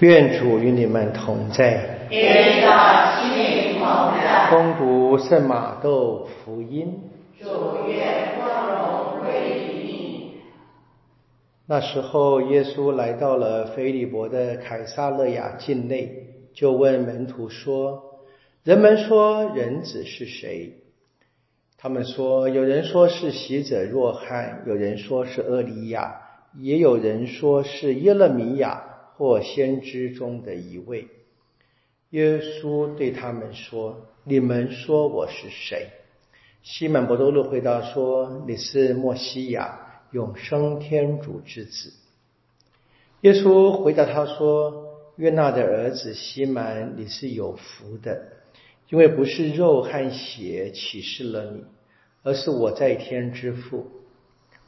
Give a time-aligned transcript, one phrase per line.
[0.00, 2.06] 愿主与你们同在。
[2.10, 3.88] 愿的心灵同
[4.20, 4.50] 在。
[4.50, 7.00] 恭读圣马窦福音。
[7.40, 7.46] 主
[7.88, 10.32] 愿光荣归于你。
[11.66, 18.20] 那时候，耶稣来到了腓利伯的凯撒勒雅境内，就问门徒说
[18.64, 20.74] ：“人们说人子是谁？”
[21.78, 26.20] 他们说：“有人说是洗者若翰，有人说是厄里亚，
[26.60, 28.82] 也有人说是耶勒米亚。”
[29.16, 31.08] 或先知中的一位，
[32.10, 35.88] 耶稣对他们说：“你们说我是谁？”
[36.62, 41.94] 西门伯多禄回答说：“你是莫西亚，永生天主之子。”
[43.22, 48.22] 耶稣回答他说：“约纳的儿子西门，你是有福的，
[48.90, 51.64] 因为不是肉和血启示了你，
[52.22, 53.86] 而是我在天之父。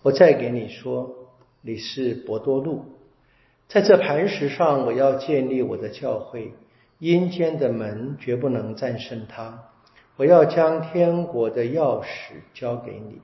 [0.00, 1.14] 我再给你说，
[1.60, 2.84] 你是伯多禄。”
[3.68, 6.54] 在这磐石上，我要建立我的教会，
[6.98, 9.64] 阴间的门绝不能战胜它。
[10.16, 12.06] 我要将天国的钥匙
[12.54, 13.20] 交给你。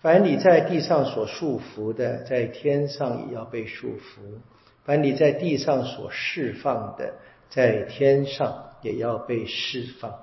[0.00, 4.38] 凡你在地上所束缚的，在天上也要被束缚；
[4.84, 7.14] 凡你在地上所释放的，
[7.50, 10.14] 在天上也要被释放。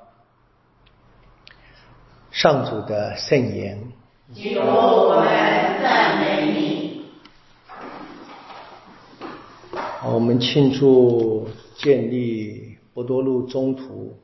[2.31, 3.91] 上主的圣言。
[4.33, 5.27] 求我们
[5.83, 6.84] 赞美你。
[10.13, 14.15] 我们庆祝建立博多路中途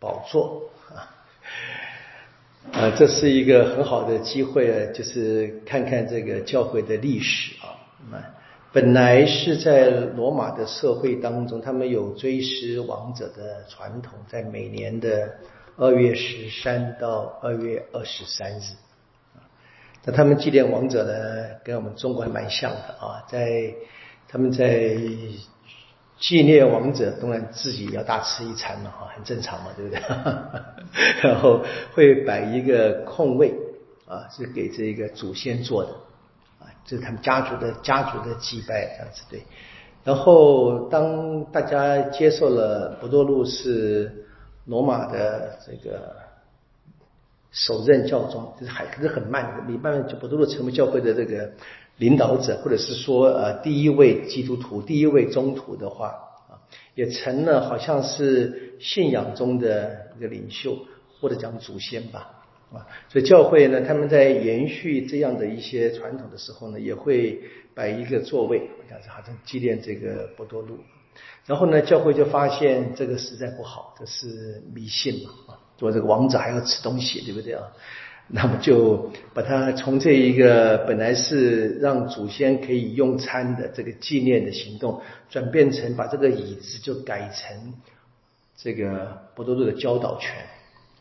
[0.00, 1.14] 宝座 啊，
[2.72, 7.78] 呃，这是一个很好的机会，就是看看这个教会的历史啊。
[8.10, 8.18] 那
[8.72, 15.34] 本来是在罗马的社会当中，他们有追思王者的传统，在每年的
[15.76, 18.72] 二月十三到二月二十三日
[20.04, 23.72] 那他们纪念王者呢，跟我们中国还蛮像的啊，在。
[24.32, 24.96] 他们在
[26.18, 30.00] 纪念王者，当然自己要大吃一餐嘛，哈，很正常嘛，对不对？
[31.22, 33.52] 然后会摆一个空位
[34.06, 35.90] 啊，是给这个祖先做的
[36.60, 39.42] 啊，这是他们家族的家族的祭拜这样子对。
[40.02, 44.26] 然后当大家接受了博多禄是
[44.64, 46.16] 罗马的这个
[47.52, 51.52] 首任教宗，就是还可是很慢的，你慢慢就不多成为教会的这个。
[51.98, 56.08] 领导者，或者是说，呃，第一位基督徒、第一位宗徒的话，
[56.48, 56.58] 啊，
[56.94, 60.78] 也成了好像是信仰中的一个领袖，
[61.20, 67.42] 或者讲祖先吧，啊，所以教会呢，他们在延续这样的一些传统的时候呢，也会
[67.74, 70.78] 摆一个座位，这样子好像纪念这个博多禄。
[71.44, 77.62] 然后呢，教会就发现这个实在不好，这是迷信嘛，啊，做这个王子还要吃东西，对不对啊？
[78.34, 87.74] 那么就把它从这一个本来是让祖先可以用餐的这个纪念的行动，转变成把这个椅子就改成
[88.56, 90.36] 这个博多禄的教导权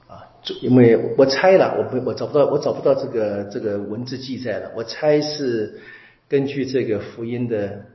[0.09, 0.27] 啊，
[0.61, 5.79] 因为我猜了，我不我找不到我找不到这个这个文字记载了，我猜是
[6.27, 7.85] 根据这个福音的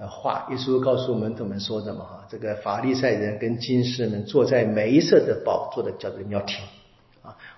[0.00, 6.64] 呃话，耶稣告诉门徒们说的嘛哈，这个法利赛人跟金士们坐在梅色的宝座的叫做你要听。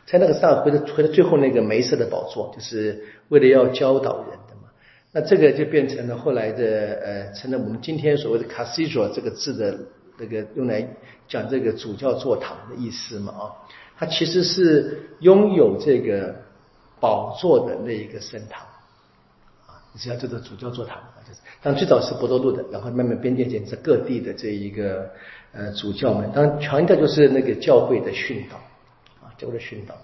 [0.05, 4.69] 在那个上回的回到最后那个梅色的宝座，就是为了要教导人的嘛。
[5.13, 9.79] 那这个就变成了后来的呃，成了我们今天所谓的 cathedral 这个字的
[10.19, 10.85] 那个用来
[11.29, 13.43] 讲这个主教座堂的意思嘛啊。
[13.97, 16.35] 它其实是拥有这个
[16.99, 18.67] 宝座的那一个圣堂
[19.93, 21.41] 你，只要叫做主教座堂啊，就是。
[21.63, 25.11] 但最早是博多路的，然后慢慢边界建成各地的这一个
[25.53, 28.61] 呃主教们，当然强调就是那个教会的训导。
[29.39, 29.97] 教会的训导，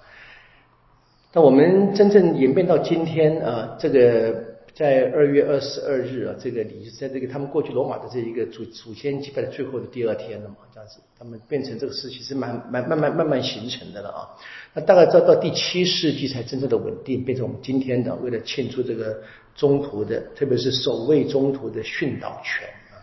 [1.33, 4.35] 那我们真正演变到今天啊，这个
[4.75, 14.27] 在二月二十二日啊，这个礼在这个他们过去罗马的这一个祖祖先祭拜的最后的第二天了嘛，这样子，他们变成这个事，其实慢慢慢慢慢慢形成的了啊。
[14.75, 19.21] 那大概到到第七世纪才真正的稳定，变成我们今天的为了庆祝这个
[19.59, 22.97] 中途的，特别是守卫中途的训导权啊。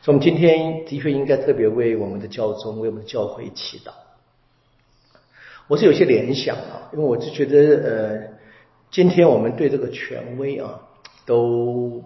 [0.00, 3.90] 所以，我们今天的确应该特别为我们的教宗、为我们的教会祈祷。
[5.68, 8.22] 我是有些联想啊，因为我就觉得，呃，
[8.88, 10.80] 今天我们对这个权威啊，
[11.26, 12.04] 都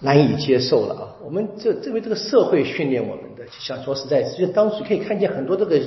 [0.00, 1.16] 难以接受了啊。
[1.24, 5.80] 我们这这为这个社会训练我们的，想说实在，就当时可以看见很多这个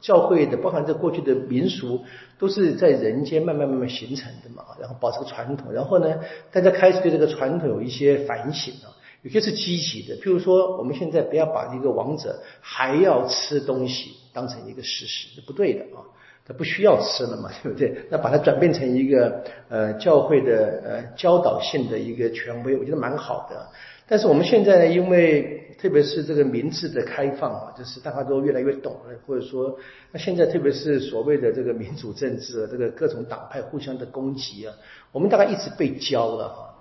[0.00, 2.04] 教会的，包含这过去的民俗，
[2.38, 4.64] 都是在人间慢慢慢慢形成的嘛。
[4.80, 6.20] 然后保持个传统，然后呢，
[6.52, 8.90] 大家开始对这个传统有一些反省啊。
[9.22, 16.04] 有些是积极的，譬如说，我们现在不要把一个王者还要吃东西当成一个事实，是不对的啊，
[16.46, 17.96] 他不需要吃了嘛， 对不对？
[18.10, 23.66] 那把它转变成一个呃教会的呃教导性的一个权威，我觉得蛮好的。
[24.06, 29.78] 但是我们现在因为特别是这个名字的开放啊，就是大家都越来越懂了，或者说
[30.12, 34.74] 那现在特别是所谓的这个民主政治，这个各种党派互相的攻击啊，
[35.12, 36.74] 我们大概一直被教了哈。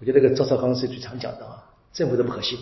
[0.00, 1.62] 我觉得这个赵少康是最常讲的啊，
[1.92, 2.58] 政府都不可信，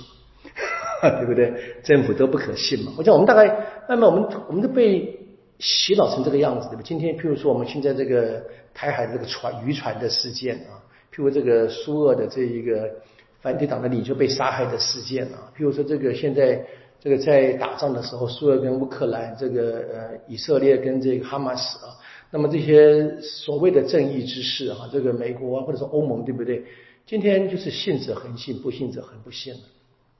[1.01, 1.53] 对不对？
[1.85, 2.93] 政府都不可信嘛。
[2.97, 3.47] 我讲我们大概
[3.89, 5.19] 慢慢我们我们都被
[5.59, 6.83] 洗脑成这个样子，对吧？
[6.85, 8.43] 今天譬如说我们现在这个
[8.75, 10.83] 台海的这个船渔船的事件啊，
[11.15, 12.91] 譬如这个苏俄的这一个。
[13.41, 16.67] 反对党的领袖被杀害的事件啊，譬如说这个现在
[17.01, 21.95] 这个在打仗的时候，苏俄跟乌克兰，这个呃以色列跟这个哈马斯啊，
[22.33, 26.65] 那么这些所谓的正义之士啊，这个美国啊或者说欧盟，对不对？
[27.07, 29.55] 今天就是信者恒信，不信者恒不信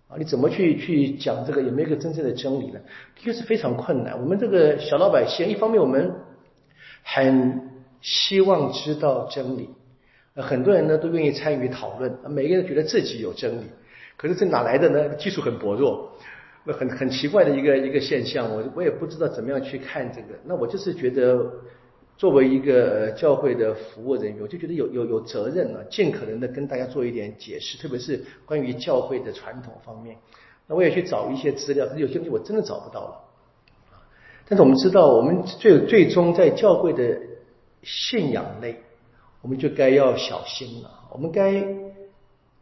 [0.07, 2.79] 啊，你怎么去去讲这个有没有一个真正的真理呢？
[3.17, 4.19] 的确是非常困难。
[4.19, 6.15] 我们这个小老百姓，一方面我们
[7.03, 7.69] 很
[8.01, 9.69] 希望知道真理。
[10.43, 13.65] 很多人呢都愿意参与讨论，每个人觉得自己有真理，
[14.17, 15.09] 可是这哪来的呢？
[15.17, 16.11] 技术很薄弱，
[16.65, 20.39] 那很很奇怪的一个一个现象，我我也不知道怎么样去看这个。
[20.45, 21.45] 那我就是觉得，
[22.17, 30.17] 作为一个教会的服务人员，我就觉得有有有责任啊，尽可能的跟大家做一点解释，特别是关于教会的传统方面。
[30.67, 33.25] 那我也去找一些资料，可是有些东西我真的找不到了。
[34.49, 37.19] 但是我们知道，我们最最终在教会的
[37.83, 38.77] 信仰内。
[39.41, 40.91] 我们就该要小心了。
[41.11, 41.65] 我们该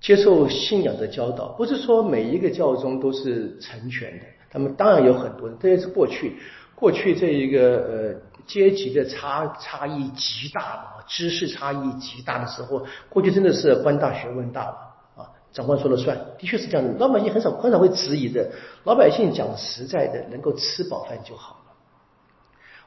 [0.00, 4.24] 接受信仰的教导，不是说每一个教宗都是成全的。
[4.50, 6.36] 他们当然有很多人，这也是过去
[6.74, 8.14] 过去这一个呃
[8.46, 14.76] 阶级的差差异极大的知识差异极大的时候，过去真的是官大学问大了
[15.16, 16.94] 啊，长官说了算，的确是这样的。
[16.98, 18.48] 老百姓很少很少会质疑的，
[18.84, 21.72] 老百姓讲实在的，能够吃饱饭就好了。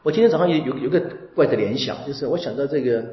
[0.04, 1.02] 我今天早上有有有个
[1.36, 3.04] 怪的联想，就是我想到这个。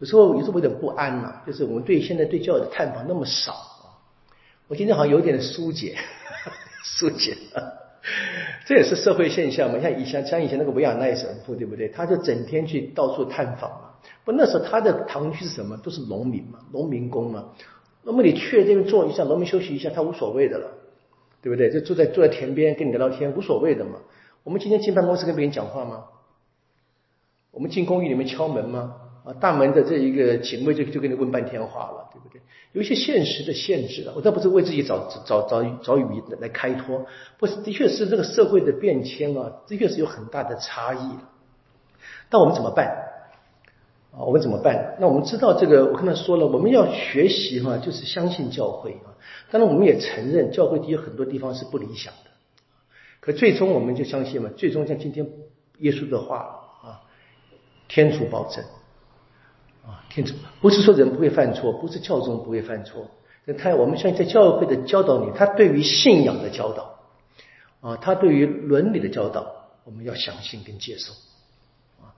[0.00, 4.00] 有时候有时候有点不安呐，就是我们对现在对教育的探访那么少啊，
[4.66, 5.96] 我今天好像有点疏解，
[6.82, 7.36] 疏解，
[8.66, 9.78] 这也是社会现象嘛。
[9.78, 11.88] 像以前像以前那个维亚奈神父对不对？
[11.88, 13.90] 他就整天去到处探访嘛。
[14.24, 15.76] 不那时候他的堂区是什么？
[15.76, 17.50] 都是农民嘛，农民工嘛。
[18.02, 20.70] 那么你去了这边坐一下，农民休息一下，他无所谓的了，
[21.42, 21.70] 对不对？
[21.70, 23.98] 就坐在坐在田边跟你聊聊天，无所谓的嘛。
[24.44, 26.04] 我们今天进办公室跟别人讲话吗？
[27.50, 28.94] 我们进公寓里面敲门吗？
[29.24, 32.40] 啊，大门的这一个警卫就就跟你问半天话了，对不对？
[32.72, 36.04] 有一些现实的限制了，我倒不是为自己找找找找语
[36.40, 37.04] 来开脱，
[37.38, 41.10] 不是，的确是这个社会的变迁啊，的确是有很大的差异。
[42.30, 42.86] 那我们怎么办？
[44.12, 44.96] 啊，我们怎么办？
[45.00, 49.18] 那我们知道这个，我刚才说了，我们要学习哈，就是相信教会啊。
[49.50, 52.30] 当然，我们也承认教会的有很多地方是不理想的，
[53.20, 55.28] 可最终我们就相信嘛，最终像今天
[55.78, 56.38] 耶稣的话
[56.84, 57.02] 啊，
[57.88, 58.64] 天主保证。
[59.82, 63.10] 啊，天主不是说人不会犯错，不是教宗不会犯错。
[63.58, 67.00] 他我们相信在教会的教导里，他对于信仰的教导，
[67.80, 69.50] 啊，他对于伦理的教导，
[69.84, 71.12] 我们要相信跟接受。
[72.00, 72.14] 啊，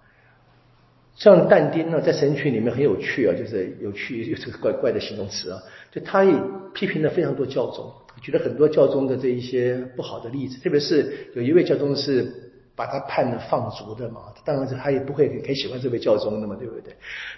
[1.14, 6.34] 像但丁呢，在神曲里面很有趣啊，就是有趣有这个怪怪的形容词啊，就他也
[6.74, 12.50] 批评了非常多教宗，举了很多教宗的这一些不好的例子，特别是有一位教宗是。
[12.82, 16.92] 把他判了放逐的嘛，当然是他也不会很很喜欢这位教宗的嘛，对不对？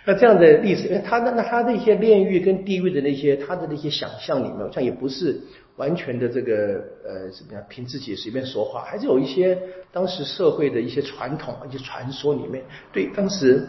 [0.06, 5.38] 那这样的例子，他那那他那些炼狱跟地狱的那些他的那些想象里面，好像也不是
[5.76, 9.58] 完全的这个呃怎么样凭自己随便说话，还是有一些
[9.92, 13.68] 当时社会的一些传统、一些传说里面，对当时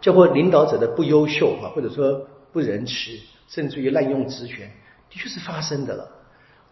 [0.00, 3.10] 教会领导者的不优秀啊，或者说不仁慈，
[3.46, 4.66] 甚至于滥用职权，
[5.10, 6.08] 的确是发生的了。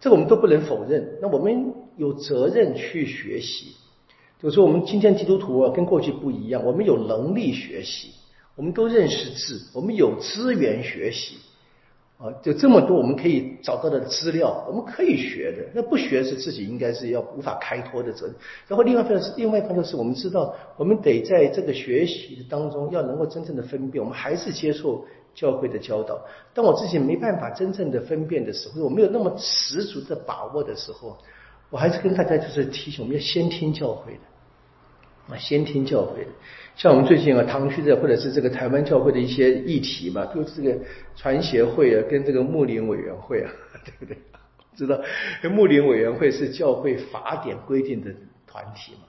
[0.00, 1.18] 这个我们都不能否认。
[1.20, 3.76] 那我们有责任去学习。
[4.38, 6.64] 就是说，我们今天基督徒啊，跟过去不一样。
[6.64, 8.10] 我们有能力学习，
[8.54, 11.36] 我们都认识字，我们有资源学习
[12.18, 15.68] 啊，就这么多我们可以找到的资料，我们可以学的。
[15.74, 18.34] 那不学是自己应该是要无法开脱的责任。
[18.68, 24.04] 然后另外一方面是，另外一方面是我们知道，我们得在这个学习当中要能够真正的分辨。
[24.04, 26.18] 我们还是接受教会的教导，
[26.54, 31.18] 当我自己没办法真正的分辨的时候，我没有那么十足的把握的时候，
[31.70, 34.20] 我还是跟大家就是提醒，我们要先听教会的。
[35.28, 36.30] 啊，先听教会的，
[36.76, 40.78] 像我们最近啊，唐区的或者是这个台湾教会的一些议题嘛，都是这个
[41.16, 43.50] 传协会啊，跟这个牧灵委员会啊，
[43.84, 44.16] 对不对？
[44.76, 45.00] 知道，
[45.50, 48.14] 牧灵委员会是教会法典规定的
[48.46, 49.08] 团体嘛？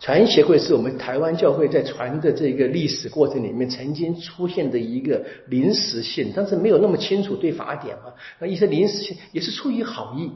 [0.00, 10.32] 传协会是我们台湾教会在传的这个历史过程里面曾经出现的一个临时性，但是没有那么清楚对法典嘛，那一些临时性也是出于好意，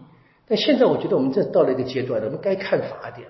[0.51, 3.29] 但现在我觉得我们这到了一个阶段了，我们该看法典。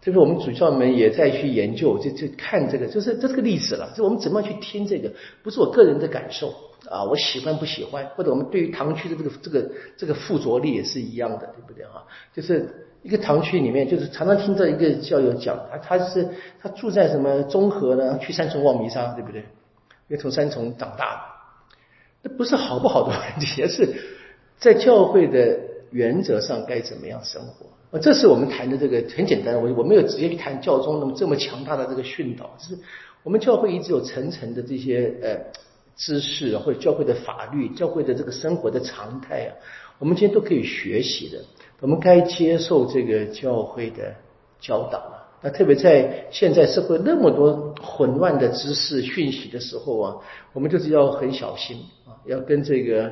[0.00, 3.92] 就是我们主教们也在去研究，就就看这个，就是这是个历史了。
[3.94, 5.10] 就我们怎么样去听这个，
[5.42, 6.54] 不是我个人的感受，
[6.88, 12.06] 啊，我喜欢不喜欢，或者我们对于堂区的这个这个这个附着力也是一样的，对不对啊？
[12.32, 16.26] 就是一个堂区里面，就是常常听到一个教友讲，他他是
[16.62, 18.16] 他住在什么中和呢？
[18.18, 19.40] 去三重望弥沙，对不对？
[20.08, 21.20] 因为从三重长大的，
[22.22, 23.86] 那不是好不好的问题，而是
[24.58, 25.58] 在教会的
[25.90, 27.98] 原则上该怎么样生活。
[27.98, 32.78] 这是我们谈的这个很简单，我我没有直接去谈教宗那么这么强大的这个训导，是
[33.24, 35.36] 我们教会一直有层层的这些呃
[35.96, 39.50] 知识或者教会的法律、教会的这个生活的常态啊，
[39.98, 41.38] 我们今天都可以学习的。
[41.80, 44.14] 我们该接受这个教会的
[44.60, 45.26] 教导啊。
[45.42, 50.16] 那特别在现在社会那么多混乱的知识讯息的时候啊，
[50.52, 53.10] 我们就是要很小心啊，要跟这个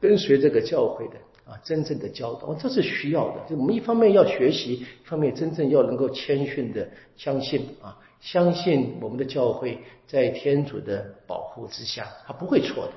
[0.00, 1.14] 跟随这个教会的。
[1.48, 3.40] 啊，真正的教导，这是需要的。
[3.48, 6.86] 就我们一方面要学习，一方面真正要能够谦逊的
[7.16, 12.92] 相信啊，相信我们的教会在天主的保护之下，它不会错的。